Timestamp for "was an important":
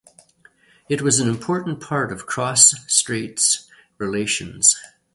1.03-1.79